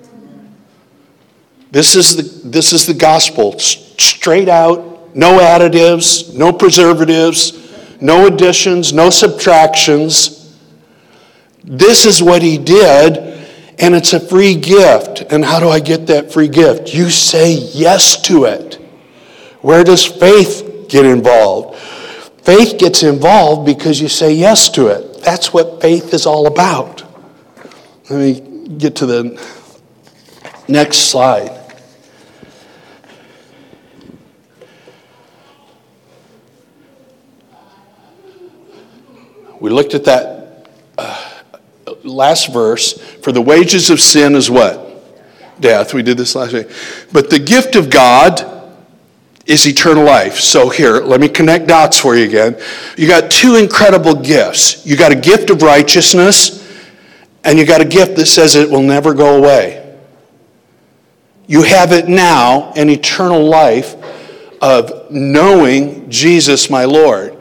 [1.71, 3.57] This is the, this is the gospel.
[3.59, 7.66] Straight out, no additives, no preservatives
[8.01, 10.55] no additions, no subtractions.
[11.63, 13.17] This is what he did,
[13.79, 15.23] and it's a free gift.
[15.31, 16.93] And how do I get that free gift?
[16.93, 18.75] You say yes to it.
[19.61, 21.77] Where does faith get involved?
[22.43, 25.21] Faith gets involved because you say yes to it.
[25.21, 27.03] That's what faith is all about.
[28.09, 29.41] Let me get to the
[30.67, 31.56] next slide.
[39.59, 40.67] We looked at that
[40.97, 41.41] uh,
[42.03, 42.99] last verse.
[43.17, 44.83] For the wages of sin is what?
[45.59, 45.93] Death.
[45.93, 46.69] We did this last week.
[47.11, 48.57] But the gift of God
[49.47, 50.39] is eternal life.
[50.39, 52.61] So here, let me connect dots for you again.
[52.97, 54.85] You got two incredible gifts.
[54.85, 56.67] You got a gift of righteousness,
[57.43, 59.83] and you got a gift that says it will never go away.
[61.47, 63.95] You have it now, an eternal life
[64.61, 67.36] of knowing Jesus, my Lord.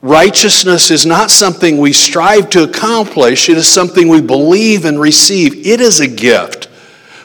[0.00, 5.66] Righteousness is not something we strive to accomplish, it is something we believe and receive.
[5.66, 6.66] It is a gift.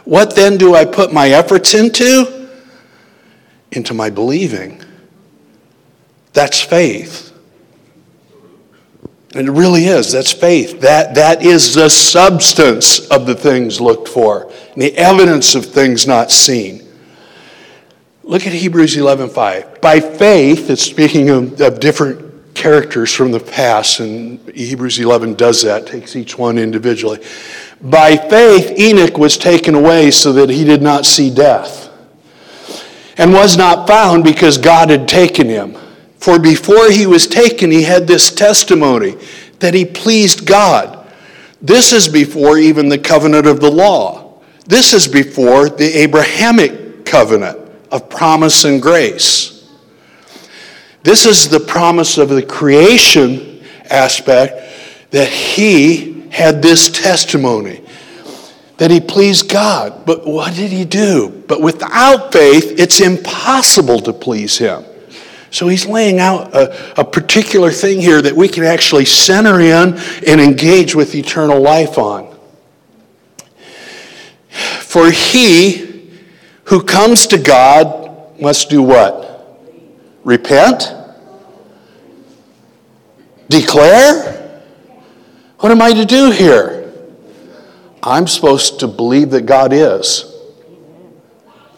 [0.05, 2.49] What then do I put my efforts into?
[3.71, 4.81] Into my believing.
[6.33, 7.29] That's faith.
[9.36, 10.12] And it really is.
[10.12, 10.81] That's faith.
[10.81, 16.05] That, that is the substance of the things looked for, and the evidence of things
[16.05, 16.88] not seen.
[18.23, 19.81] Look at Hebrews 11:5.
[19.81, 25.63] By faith, it's speaking of, of different characters from the past, and Hebrews 11 does
[25.63, 27.19] that, takes each one individually.
[27.81, 31.91] By faith, Enoch was taken away so that he did not see death,
[33.17, 35.77] and was not found because God had taken him.
[36.17, 39.17] For before he was taken, he had this testimony
[39.59, 41.05] that he pleased God.
[41.61, 44.39] This is before even the covenant of the law.
[44.65, 47.59] This is before the Abrahamic covenant
[47.91, 49.52] of promise and grace.
[51.03, 57.81] This is the promise of the creation aspect that he had this testimony
[58.77, 60.05] that he pleased God.
[60.05, 61.43] But what did he do?
[61.47, 64.83] But without faith, it's impossible to please him.
[65.51, 69.99] So he's laying out a, a, particular thing here that we can actually center in
[70.27, 72.35] and engage with eternal life on.
[74.49, 76.09] For he
[76.65, 79.32] who comes to God must do what?
[80.23, 80.93] Repent?
[83.49, 84.62] Declare?
[85.59, 86.91] What am I to do here?
[88.01, 90.29] I'm supposed to believe that God is.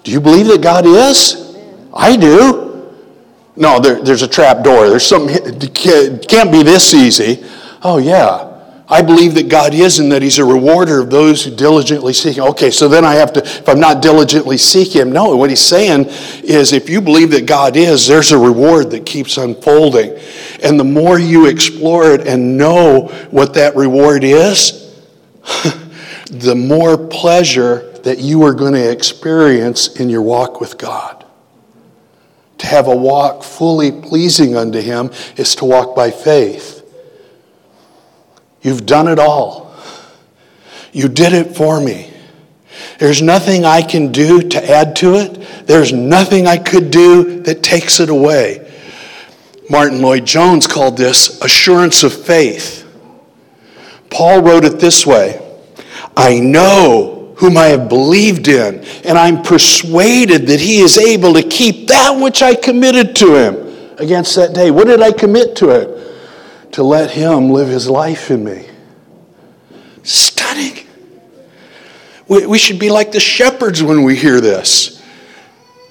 [0.04, 1.56] Do you believe that God is?
[1.94, 2.94] I do.
[3.56, 4.90] No, there, there's a trap door.
[4.90, 7.44] There's something, it can't be this easy.
[7.82, 8.55] Oh, yeah.
[8.88, 12.38] I believe that God is and that He's a rewarder of those who diligently seek
[12.38, 12.44] Him.
[12.46, 15.62] Okay, so then I have to, if I'm not diligently seeking Him, no, what He's
[15.62, 16.06] saying
[16.44, 20.16] is if you believe that God is, there's a reward that keeps unfolding.
[20.62, 24.94] And the more you explore it and know what that reward is,
[26.30, 31.26] the more pleasure that you are going to experience in your walk with God.
[32.60, 36.75] To have a walk fully pleasing unto Him is to walk by faith.
[38.66, 39.76] You've done it all.
[40.92, 42.12] You did it for me.
[42.98, 45.68] There's nothing I can do to add to it.
[45.68, 48.68] There's nothing I could do that takes it away.
[49.70, 52.92] Martyn Lloyd-Jones called this assurance of faith.
[54.10, 55.40] Paul wrote it this way
[56.18, 61.44] I know whom I have believed in, and I'm persuaded that he is able to
[61.44, 64.72] keep that which I committed to him against that day.
[64.72, 66.15] What did I commit to it?
[66.74, 68.68] To let him live his life in me.
[70.04, 70.86] Stunning.
[72.28, 75.02] We, we should be like the shepherds when we hear this.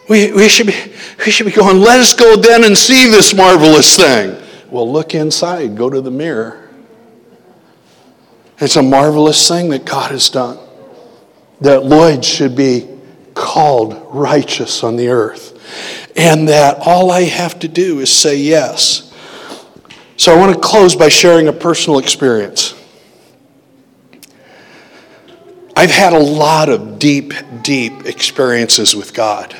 [0.08, 0.92] We, we, should be,
[1.24, 4.40] we should be going, let us go then and see this marvelous thing.
[4.70, 6.68] Well, look inside, go to the mirror.
[8.58, 10.58] It's a marvelous thing that God has done
[11.60, 12.88] that Lloyd should be
[13.34, 15.52] called righteous on the earth.
[16.16, 19.13] And that all I have to do is say yes.
[20.16, 22.74] So I want to close by sharing a personal experience.
[25.76, 29.56] I've had a lot of deep, deep experiences with God.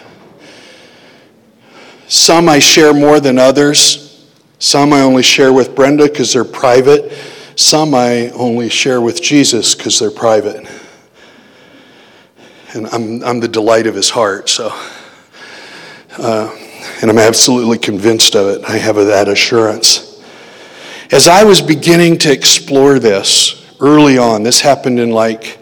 [2.06, 4.28] Some I share more than others.
[4.58, 7.12] Some I only share with Brenda because they're private.
[7.56, 10.66] Some I only share with Jesus because they're private
[12.74, 14.48] and I'm, I'm the delight of his heart.
[14.48, 14.70] So,
[16.18, 16.54] uh,
[17.00, 18.64] and I'm absolutely convinced of it.
[18.68, 20.13] I have that assurance.
[21.14, 25.60] As I was beginning to explore this early on, this happened in like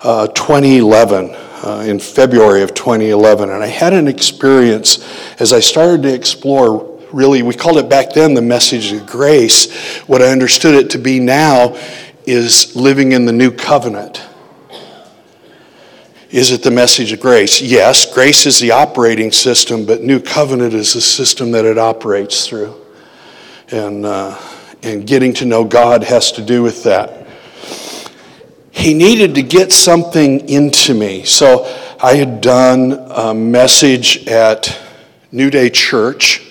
[0.00, 5.06] uh, 2011, uh, in February of 2011, and I had an experience
[5.38, 6.98] as I started to explore.
[7.12, 9.98] Really, we called it back then the message of grace.
[10.06, 11.76] What I understood it to be now
[12.24, 14.22] is living in the new covenant.
[16.30, 17.60] Is it the message of grace?
[17.60, 22.48] Yes, grace is the operating system, but New Covenant is the system that it operates
[22.48, 22.74] through.
[23.70, 24.40] And, uh,
[24.82, 27.26] and getting to know God has to do with that.
[28.70, 31.24] He needed to get something into me.
[31.24, 31.64] So
[32.00, 34.78] I had done a message at
[35.32, 36.46] New Day Church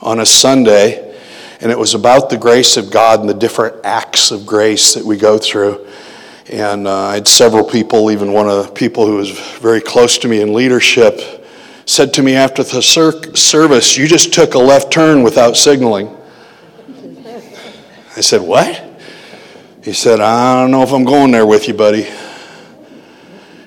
[0.00, 1.16] on a Sunday,
[1.60, 5.04] and it was about the grace of God and the different acts of grace that
[5.04, 5.86] we go through.
[6.50, 10.18] And uh, I had several people, even one of the people who was very close
[10.18, 11.20] to me in leadership,
[11.86, 16.14] said to me after the service, You just took a left turn without signaling.
[18.16, 18.82] I said, What?
[19.82, 22.06] He said, I don't know if I'm going there with you, buddy.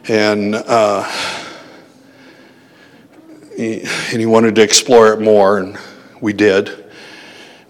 [0.08, 1.04] And, uh,
[3.58, 5.78] he, and he wanted to explore it more, and
[6.22, 6.86] we did.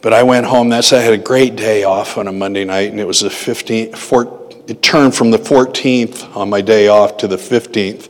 [0.01, 0.69] But I went home.
[0.69, 3.29] That's I had a great day off on a Monday night, and it was the
[3.29, 8.09] 15th, 14th it turned from the 14th on my day off to the 15th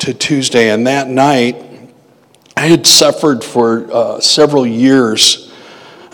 [0.00, 0.70] to Tuesday.
[0.70, 1.56] And that night,
[2.56, 5.52] I had suffered for uh, several years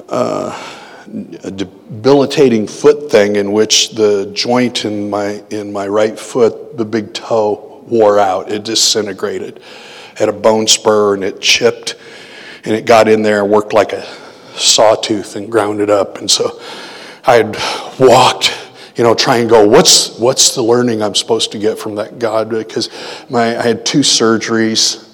[0.09, 0.70] uh,
[1.11, 7.13] debilitating foot thing in which the joint in my, in my right foot, the big
[7.13, 8.51] toe, wore out.
[8.51, 9.61] It disintegrated.
[10.17, 11.97] had a bone spur and it chipped
[12.65, 14.07] and it got in there and worked like a
[14.55, 16.19] sawtooth and ground it up.
[16.19, 16.61] And so
[17.27, 17.57] I had
[17.99, 18.57] walked,
[18.97, 22.19] you know, try and go, what's, what's the learning I'm supposed to get from that
[22.19, 22.51] God?
[22.51, 22.89] Because
[23.29, 25.07] my, I had two surgeries.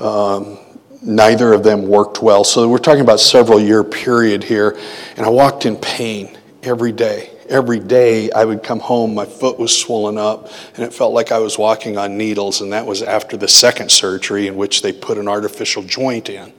[0.00, 0.58] Um,
[1.02, 2.44] neither of them worked well.
[2.44, 4.78] So we're talking about several year period here.
[5.16, 7.30] And I walked in pain every day.
[7.48, 11.32] Every day I would come home, my foot was swollen up, and it felt like
[11.32, 12.60] I was walking on needles.
[12.60, 16.52] And that was after the second surgery, in which they put an artificial joint in.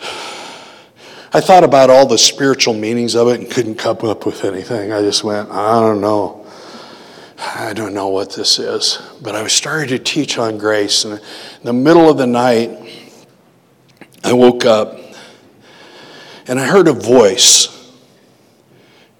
[1.32, 4.92] I thought about all the spiritual meanings of it and couldn't come up with anything.
[4.92, 6.39] I just went, I don't know.
[7.60, 8.98] I don't know what this is.
[9.20, 11.04] But I was started to teach on grace.
[11.04, 11.20] And in
[11.62, 12.70] the middle of the night,
[14.24, 14.98] I woke up
[16.46, 17.68] and I heard a voice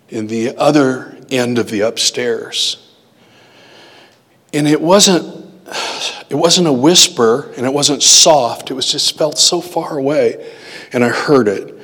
[0.09, 2.91] in the other end of the upstairs.
[4.55, 5.39] And it wasn't
[6.31, 8.71] it wasn't a whisper and it wasn't soft.
[8.71, 10.51] It was just felt so far away.
[10.93, 11.79] And I heard it.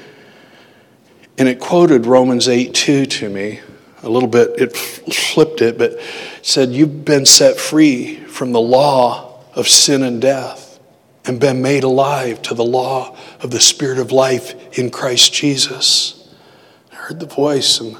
[1.37, 3.61] And it quoted Romans 8 2 to me.
[4.07, 5.99] A little bit, it flipped it, but
[6.41, 10.79] said, You've been set free from the law of sin and death
[11.25, 16.33] and been made alive to the law of the Spirit of life in Christ Jesus.
[16.93, 17.97] I heard the voice, and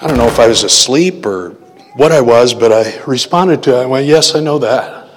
[0.00, 1.50] I don't know if I was asleep or
[1.94, 3.82] what I was, but I responded to it.
[3.84, 5.08] I went, Yes, I know that.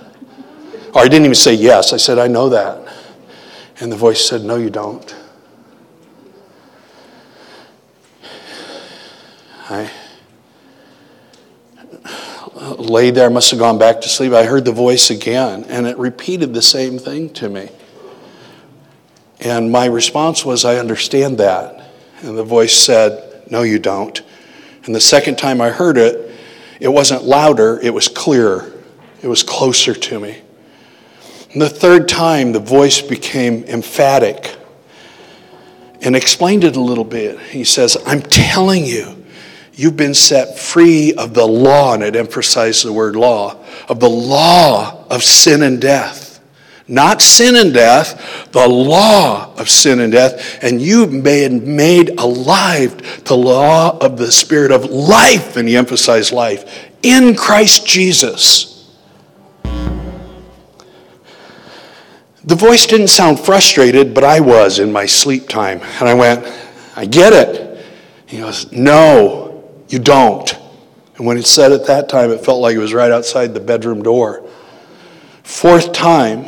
[0.93, 2.87] Or I didn't even say yes, I said, I know that.
[3.79, 5.15] And the voice said, No, you don't.
[9.69, 9.91] I
[12.77, 14.33] laid there, must have gone back to sleep.
[14.33, 17.69] I heard the voice again, and it repeated the same thing to me.
[19.39, 21.91] And my response was, I understand that.
[22.21, 24.21] And the voice said, No, you don't.
[24.85, 26.31] And the second time I heard it,
[26.79, 28.73] it wasn't louder, it was clearer,
[29.21, 30.41] it was closer to me.
[31.51, 34.55] And the third time, the voice became emphatic
[36.01, 37.39] and explained it a little bit.
[37.39, 39.16] He says, I'm telling you,
[39.77, 44.09] You've been set free of the law, and it emphasized the word law, of the
[44.09, 46.41] law of sin and death.
[46.87, 50.63] Not sin and death, the law of sin and death.
[50.63, 55.77] And you've been made alive to the law of the Spirit of life, and he
[55.77, 58.91] emphasized life, in Christ Jesus.
[62.43, 65.81] The voice didn't sound frustrated, but I was in my sleep time.
[65.99, 66.51] And I went,
[66.95, 67.85] I get it.
[68.25, 69.46] He goes, No,
[69.89, 70.57] you don't.
[71.17, 73.59] And when it said at that time, it felt like it was right outside the
[73.59, 74.47] bedroom door.
[75.43, 76.45] Fourth time,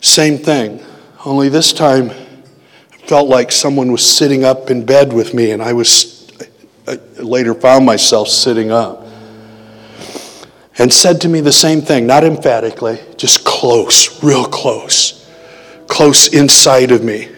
[0.00, 0.82] same thing.
[1.24, 5.62] Only this time, it felt like someone was sitting up in bed with me, and
[5.62, 6.16] I was
[6.86, 9.04] I later found myself sitting up.
[10.78, 15.26] And said to me the same thing, not emphatically, just close, real close,
[15.88, 17.30] close inside of me.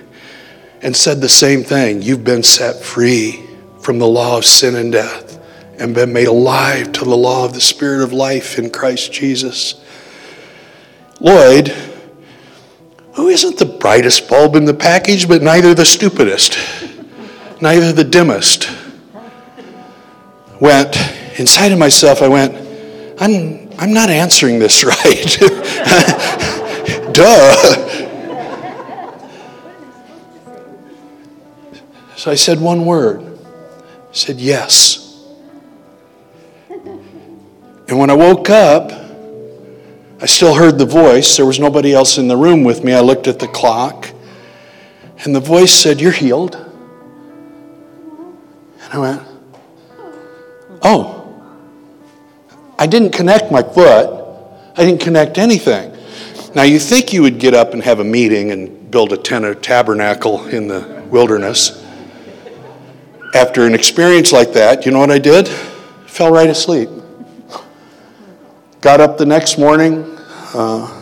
[0.82, 3.47] And said the same thing You've been set free
[3.88, 5.42] from the law of sin and death
[5.78, 9.82] and been made alive to the law of the Spirit of life in Christ Jesus.
[11.20, 11.68] Lloyd,
[13.14, 16.58] who isn't the brightest bulb in the package, but neither the stupidest,
[17.62, 18.70] neither the dimmest,
[20.60, 20.94] went
[21.38, 22.54] inside of myself, I went,
[23.18, 25.38] I'm, I'm not answering this right.
[27.14, 27.96] Duh.
[32.16, 33.27] So I said one word
[34.18, 35.04] said, Yes.
[36.68, 38.92] And when I woke up,
[40.20, 41.36] I still heard the voice.
[41.36, 42.92] There was nobody else in the room with me.
[42.92, 44.10] I looked at the clock,
[45.24, 46.56] and the voice said, You're healed.
[48.80, 49.22] And I went,
[50.82, 51.14] Oh.
[52.80, 54.08] I didn't connect my foot,
[54.76, 55.96] I didn't connect anything.
[56.54, 59.44] Now, you think you would get up and have a meeting and build a tent
[59.44, 61.84] or tabernacle in the wilderness
[63.34, 65.48] after an experience like that, you know what I did?
[66.06, 66.88] Fell right asleep.
[68.80, 70.04] Got up the next morning
[70.54, 70.94] uh,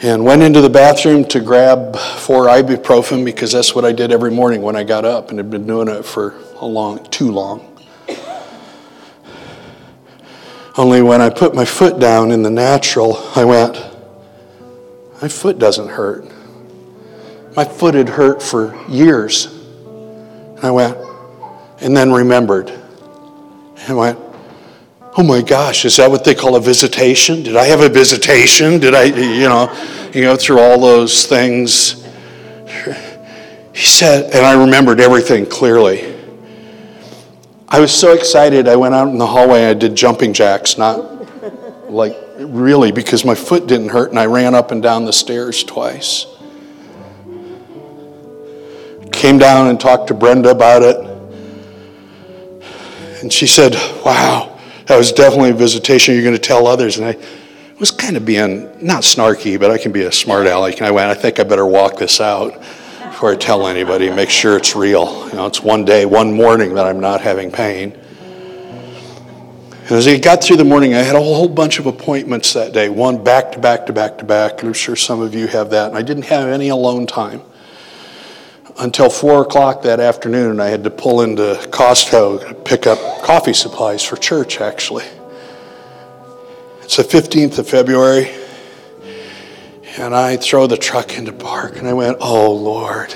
[0.00, 4.30] and went into the bathroom to grab four ibuprofen because that's what I did every
[4.30, 7.70] morning when I got up and had been doing it for a long, too long.
[10.76, 13.76] Only when I put my foot down in the natural, I went,
[15.22, 16.33] my foot doesn't hurt.
[17.56, 19.46] My foot had hurt for years.
[19.46, 20.96] And I went,
[21.80, 22.70] and then remembered.
[22.70, 24.18] And I went,
[25.16, 27.42] oh my gosh, is that what they call a visitation?
[27.42, 28.80] Did I have a visitation?
[28.80, 29.72] Did I, you know,
[30.12, 32.04] you go through all those things?
[33.72, 36.12] He said, and I remembered everything clearly.
[37.68, 40.78] I was so excited, I went out in the hallway and I did jumping jacks,
[40.78, 45.12] not like really, because my foot didn't hurt and I ran up and down the
[45.12, 46.26] stairs twice.
[49.14, 50.96] Came down and talked to Brenda about it.
[53.22, 56.14] And she said, Wow, that was definitely a visitation.
[56.14, 56.98] You're going to tell others.
[56.98, 57.16] And I
[57.80, 60.76] was kind of being, not snarky, but I can be a smart aleck.
[60.76, 62.60] And I went, I think I better walk this out
[63.14, 65.26] before I tell anybody, make sure it's real.
[65.28, 67.92] You know, it's one day, one morning that I'm not having pain.
[69.84, 72.72] And as I got through the morning, I had a whole bunch of appointments that
[72.72, 75.46] day, one back to back to back to back, and I'm sure some of you
[75.46, 75.88] have that.
[75.88, 77.40] And I didn't have any alone time
[78.78, 83.54] until four o'clock that afternoon, I had to pull into Costco to pick up coffee
[83.54, 85.04] supplies for church, actually.
[86.82, 88.30] It's the 15th of February,
[89.96, 93.14] and I throw the truck into park, and I went, Oh Lord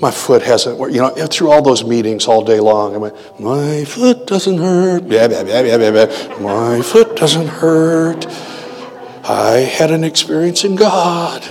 [0.00, 0.94] my foot hasn't worked.
[0.94, 5.04] You know, through all those meetings all day long, I went, my foot doesn't hurt.
[6.40, 8.26] My foot doesn't hurt.
[9.24, 11.46] I had an experience in God,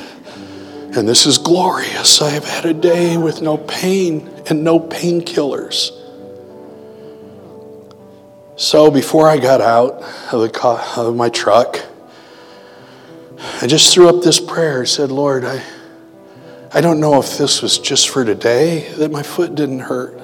[0.98, 2.22] and this is glorious.
[2.22, 5.92] I have had a day with no pain and no painkillers.
[8.56, 10.02] So before I got out
[10.34, 11.80] of, the of my truck,
[13.62, 14.82] I just threw up this prayer.
[14.82, 15.64] I said, Lord, I
[16.74, 20.20] I don't know if this was just for today that my foot didn't hurt.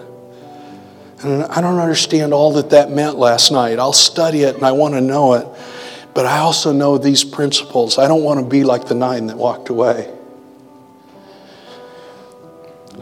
[1.22, 3.80] And I don't understand all that that meant last night.
[3.80, 5.48] I'll study it and I want to know it.
[6.14, 7.98] But I also know these principles.
[7.98, 10.13] I don't want to be like the nine that walked away.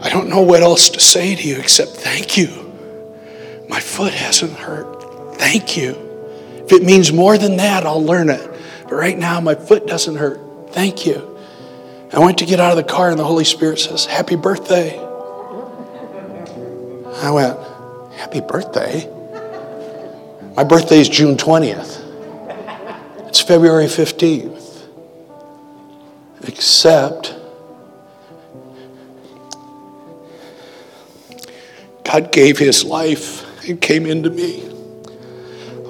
[0.02, 2.48] I don't know what else to say to you except thank you.
[3.68, 5.36] My foot hasn't hurt.
[5.36, 5.90] Thank you.
[6.64, 8.50] If it means more than that, I'll learn it.
[8.84, 10.40] But right now, my foot doesn't hurt.
[10.70, 11.38] Thank you.
[12.12, 14.98] I went to get out of the car, and the Holy Spirit says, Happy birthday.
[17.22, 17.58] I went,
[18.14, 19.08] Happy birthday?
[20.56, 22.00] My birthday is June 20th.
[23.28, 24.86] It's February 15th.
[26.42, 27.34] Except,
[32.12, 34.68] God gave his life and came into me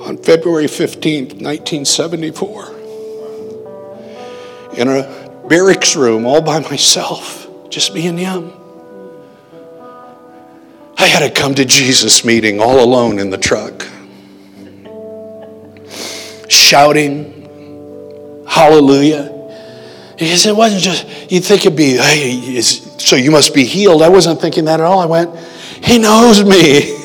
[0.06, 2.66] on February 15th, 1974.
[4.76, 8.52] In a barracks room all by myself, just me and him.
[10.96, 13.84] I had to come to Jesus meeting all alone in the truck,
[16.48, 17.32] shouting,
[18.46, 19.30] Hallelujah.
[20.16, 24.02] Because it wasn't just, you'd think it'd be, hey, so you must be healed.
[24.02, 25.00] I wasn't thinking that at all.
[25.00, 25.34] I went,
[25.84, 26.98] He knows me.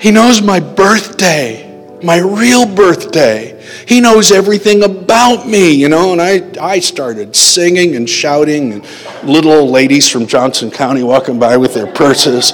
[0.00, 3.54] He knows my birthday, my real birthday.
[3.86, 6.12] He knows everything about me, you know.
[6.12, 8.86] And I, I started singing and shouting, and
[9.24, 12.52] little old ladies from Johnson County walking by with their purses.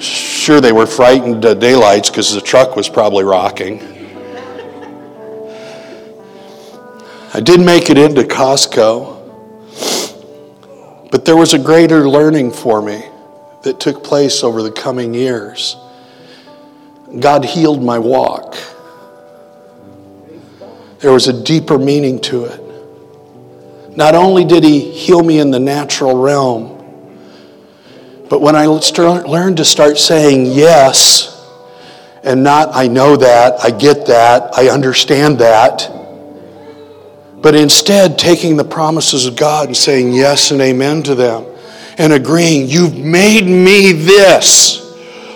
[0.00, 3.80] Sure, they were frightened uh, daylights because the truck was probably rocking.
[7.32, 9.18] I did make it into Costco,
[11.10, 13.09] but there was a greater learning for me
[13.62, 15.76] that took place over the coming years.
[17.18, 18.56] God healed my walk.
[21.00, 22.60] There was a deeper meaning to it.
[23.96, 26.76] Not only did he heal me in the natural realm,
[28.28, 31.36] but when I learned to start saying yes,
[32.22, 35.90] and not I know that, I get that, I understand that,
[37.42, 41.49] but instead taking the promises of God and saying yes and amen to them
[42.00, 44.80] and agreeing, You've made me this.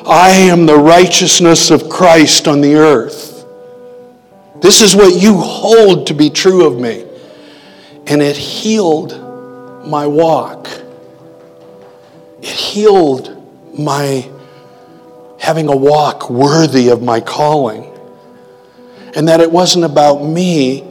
[0.07, 3.45] I am the righteousness of Christ on the earth.
[4.63, 7.05] This is what you hold to be true of me.
[8.07, 9.13] And it healed
[9.87, 10.69] my walk.
[12.41, 13.31] It healed
[13.79, 14.31] my
[15.39, 17.93] having a walk worthy of my calling.
[19.15, 20.83] And that it wasn't about me,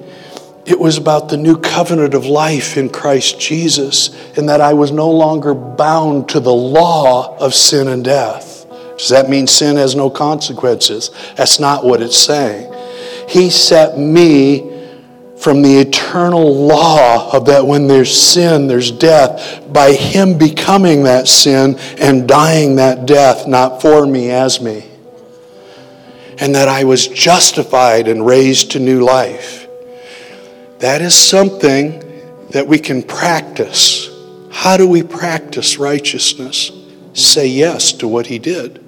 [0.65, 4.91] it was about the new covenant of life in Christ Jesus, and that I was
[4.91, 8.65] no longer bound to the law of sin and death.
[8.97, 11.11] Does that mean sin has no consequences?
[11.35, 12.73] That's not what it's saying.
[13.27, 14.69] He set me
[15.37, 21.27] from the eternal law of that when there's sin, there's death, by Him becoming that
[21.27, 24.85] sin and dying that death, not for me, as me.
[26.39, 29.62] And that I was justified and raised to new life.
[30.83, 32.03] That is something
[32.49, 34.09] that we can practice.
[34.51, 36.73] How do we practice righteousness?
[37.13, 38.83] Say yes to what He did.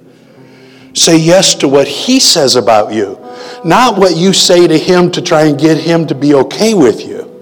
[0.92, 3.18] Say yes to what He says about you,
[3.64, 7.00] not what you say to Him to try and get Him to be okay with
[7.00, 7.32] you.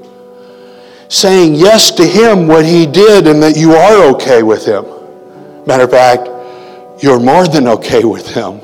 [1.08, 4.84] Saying yes to Him, what He did, and that you are okay with Him.
[5.66, 6.28] Matter of fact,
[7.02, 8.60] you're more than okay with Him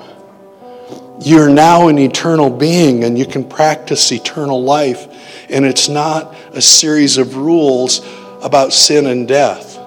[1.23, 5.09] You're now an eternal being and you can practice eternal life.
[5.51, 8.07] And it's not a series of rules
[8.43, 9.79] about sin and death.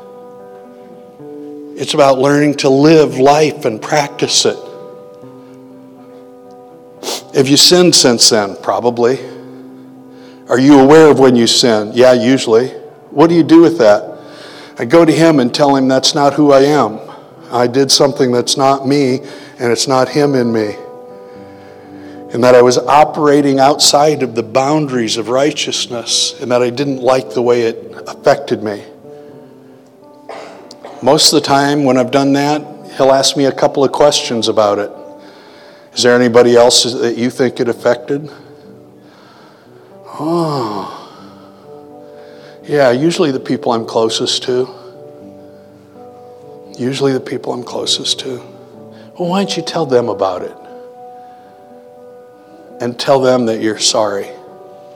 [1.76, 4.58] It's about learning to live life and practice it.
[7.34, 8.56] Have you sinned since then?
[8.62, 9.20] Probably.
[10.50, 11.92] Are you aware of when you sin?
[11.94, 12.68] Yeah, usually.
[13.10, 14.20] What do you do with that?
[14.78, 17.00] I go to Him and tell Him that's not who I am.
[17.52, 19.20] I did something that's not me,
[19.60, 20.76] and it's not Him in me.
[22.34, 26.98] And that I was operating outside of the boundaries of righteousness, and that I didn't
[26.98, 28.84] like the way it affected me.
[31.04, 34.48] Most of the time, when I've done that, He'll ask me a couple of questions
[34.48, 34.92] about it.
[35.94, 38.30] Is there anybody else that you think it affected?
[40.06, 41.00] Oh.
[42.64, 44.68] Yeah, usually the people I'm closest to.
[46.78, 48.38] Usually the people I'm closest to.
[49.20, 50.56] Well, why don't you tell them about it?
[52.84, 54.28] And tell them that you're sorry,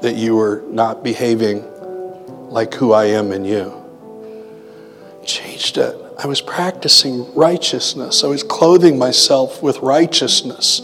[0.02, 1.64] that you were not behaving
[2.50, 3.72] like who I am in you.
[5.26, 5.96] Changed it.
[6.20, 8.26] I was practicing righteousness.
[8.26, 10.82] I was clothing myself with righteousness.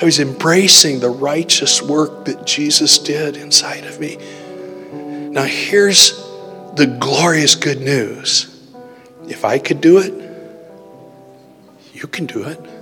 [0.00, 4.16] I was embracing the righteous work that Jesus did inside of me.
[5.30, 6.16] Now, here's
[6.74, 8.66] the glorious good news.
[9.28, 10.14] If I could do it,
[11.92, 12.75] you can do it.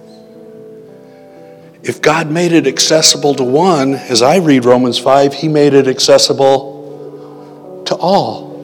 [1.86, 5.86] If God made it accessible to one, as I read Romans 5, He made it
[5.86, 8.54] accessible to all.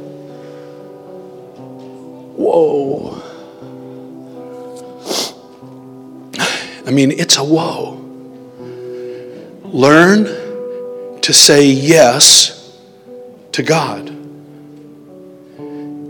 [2.37, 3.23] Whoa.
[6.87, 7.99] I mean, it's a whoa.
[9.65, 10.25] Learn
[11.21, 12.75] to say yes
[13.53, 14.07] to God.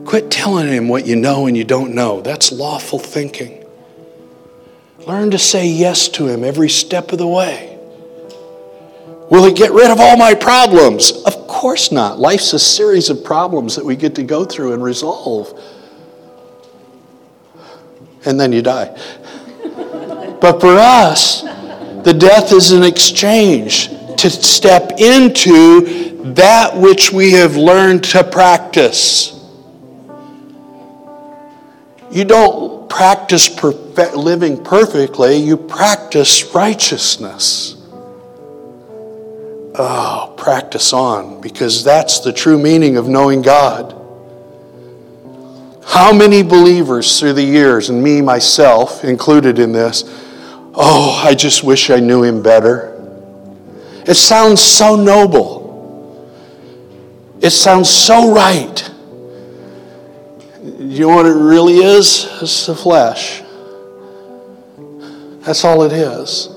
[0.07, 2.21] Quit telling him what you know and you don't know.
[2.21, 3.60] That's lawful thinking.
[5.11, 7.77] Learn to say yes to him every step of the way.
[9.29, 11.11] Will He get rid of all my problems?
[11.25, 12.21] Of course not.
[12.21, 15.61] Life's a series of problems that we get to go through and resolve.
[18.25, 18.97] And then you die.
[20.41, 21.43] but for us,
[22.05, 29.45] the death is an exchange to step into that which we have learned to practice.
[32.13, 37.77] You don't practice perfect, living perfectly, you practice righteousness.
[39.77, 43.97] Oh, practice on, because that's the true meaning of knowing God.
[45.87, 50.05] How many believers through the years, and me myself included in this,
[50.75, 52.97] oh, I just wish I knew him better.
[54.07, 56.29] It sounds so noble.
[57.41, 58.90] It sounds so right.
[60.63, 62.29] You know what it really is?
[62.43, 63.43] It's the flesh.
[65.41, 66.49] That's all it is.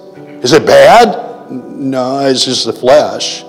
[0.43, 1.49] Is it bad?
[1.49, 3.45] No, it's just the flesh.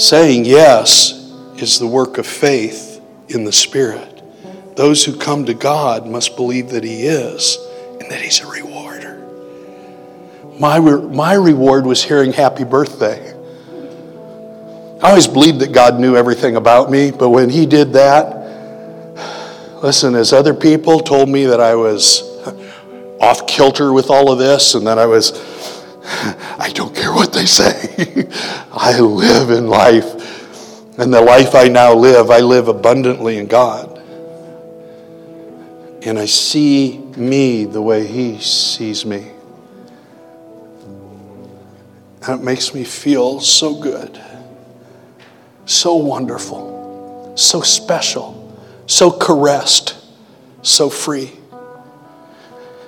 [0.00, 1.12] Saying yes
[1.56, 4.22] is the work of faith in the Spirit.
[4.76, 7.58] Those who come to God must believe that He is
[8.00, 9.18] and that He's a rewarder.
[10.60, 13.32] My, re- my reward was hearing happy birthday.
[15.02, 18.41] I always believed that God knew everything about me, but when He did that,
[19.82, 22.22] Listen, as other people told me that I was
[23.20, 25.32] off kilter with all of this and that I was,
[26.04, 28.28] I don't care what they say.
[28.72, 30.98] I live in life.
[31.00, 33.98] And the life I now live, I live abundantly in God.
[36.04, 39.32] And I see me the way He sees me.
[42.24, 44.20] And it makes me feel so good,
[45.66, 48.41] so wonderful, so special
[48.92, 49.96] so caressed,
[50.60, 51.32] so free.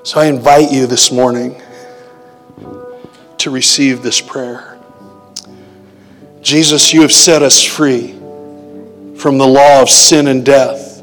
[0.02, 1.62] So I invite you this morning
[3.38, 4.78] to receive this prayer.
[6.42, 8.08] Jesus, you have set us free
[9.16, 11.02] from the law of sin and death.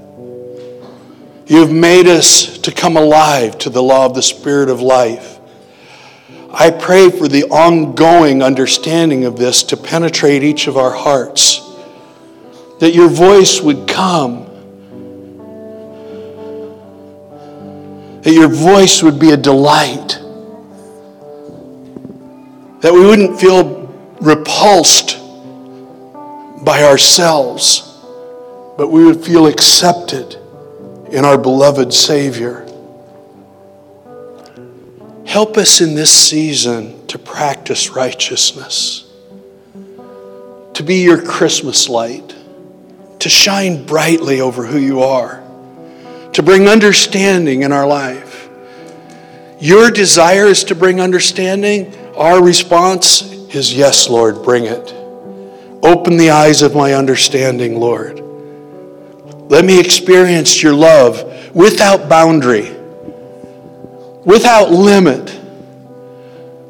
[1.48, 5.40] You have made us to come alive to the law of the Spirit of life.
[6.54, 11.60] I pray for the ongoing understanding of this to penetrate each of our hearts,
[12.80, 14.51] that your voice would come
[18.22, 20.20] that your voice would be a delight,
[22.82, 23.88] that we wouldn't feel
[24.22, 25.18] repulsed
[26.64, 27.82] by ourselves,
[28.78, 30.36] but we would feel accepted
[31.10, 32.68] in our beloved Savior.
[35.26, 39.12] Help us in this season to practice righteousness,
[40.74, 42.36] to be your Christmas light,
[43.18, 45.41] to shine brightly over who you are
[46.34, 48.50] to bring understanding in our life.
[49.60, 53.22] your desire is to bring understanding, our response
[53.54, 54.94] is yes, Lord, bring it.
[55.84, 58.20] Open the eyes of my understanding, Lord.
[59.52, 62.72] Let me experience your love without boundary,
[64.26, 65.40] without limit,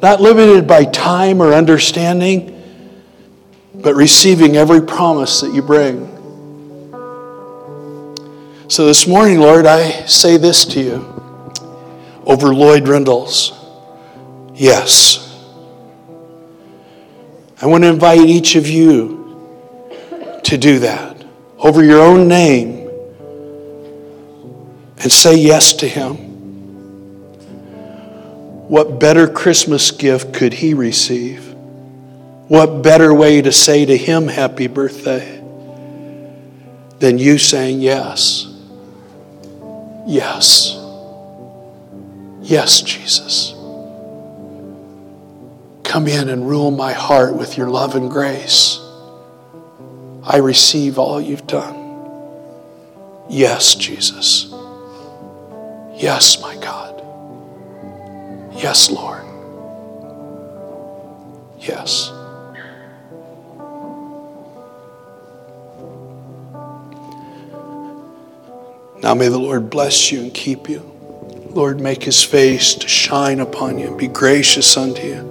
[0.02, 2.62] not limited by time or understanding,
[3.76, 6.10] but receiving every promise that you bring.
[8.72, 10.96] So this morning, Lord, I say this to you
[12.26, 13.52] over Lloyd Rindles.
[14.56, 15.28] Yes.
[17.62, 21.22] I want to invite each of you to do that
[21.58, 22.88] over your own name
[25.00, 26.16] and say yes to Him.
[28.70, 31.46] What better Christmas gift could He receive?
[32.48, 35.44] What better way to say to Him, Happy birthday,
[37.00, 38.48] than you saying yes?
[40.12, 40.78] Yes.
[42.42, 43.54] Yes, Jesus.
[45.86, 48.78] Come in and rule my heart with your love and grace.
[50.22, 51.78] I receive all you've done.
[53.30, 54.50] Yes, Jesus.
[55.96, 57.02] Yes, my God.
[58.54, 59.24] Yes, Lord.
[61.58, 62.12] Yes.
[69.02, 70.92] Now may the Lord bless you and keep you.
[71.50, 75.22] Lord, make his face to shine upon you, and be gracious unto you.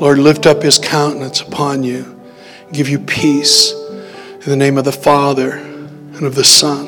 [0.00, 2.20] Lord, lift up his countenance upon you,
[2.72, 3.72] give you peace.
[3.72, 6.86] In the name of the Father, and of the Son,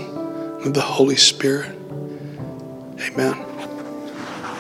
[0.59, 1.75] and of the Holy Spirit.
[3.01, 3.48] Amen.